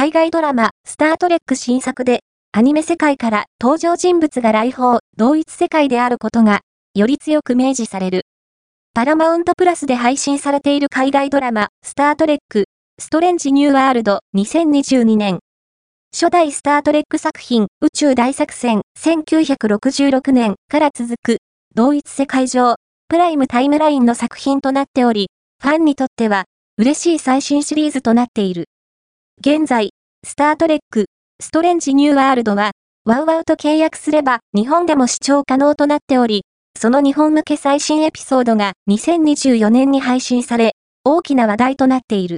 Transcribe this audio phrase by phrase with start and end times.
[0.00, 2.20] 海外ドラマ、スタートレック新作で、
[2.52, 6.60] アニメ世界から登場人物が来訪、同一世界であることが、
[6.94, 8.22] より強く明示される。
[8.94, 12.64] パラマウントプラスで配信されている海外ドラマ、スタートレック、
[12.98, 15.40] ストレンジニューワールド2022年。
[16.14, 21.40] 初代スタートレック作品、宇宙大作戦1966年から続く、
[21.74, 22.76] 同一世界上、
[23.08, 25.28] プライムタイムラインの作品となっており、
[25.62, 26.46] ファンにとっては、
[26.78, 28.64] 嬉しい最新シリーズとなっている。
[29.42, 31.06] 現在、スタートレック、
[31.42, 32.72] ストレンジニューワールドは、
[33.06, 36.42] ワウワウと契約すれば日本でも視聴可能となっており、
[36.78, 40.72] その日本向け最新エピソードが2024年に配信され、
[41.04, 42.28] 大きな話題となっている。